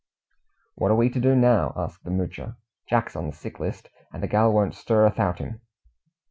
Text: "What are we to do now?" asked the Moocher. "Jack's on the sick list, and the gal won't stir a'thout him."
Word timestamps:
"What 0.73 0.89
are 0.89 0.95
we 0.95 1.11
to 1.11 1.19
do 1.19 1.35
now?" 1.35 1.73
asked 1.75 2.05
the 2.05 2.09
Moocher. 2.09 2.55
"Jack's 2.89 3.15
on 3.15 3.27
the 3.27 3.31
sick 3.35 3.59
list, 3.59 3.91
and 4.11 4.23
the 4.23 4.27
gal 4.27 4.51
won't 4.51 4.73
stir 4.73 5.05
a'thout 5.05 5.37
him." 5.37 5.61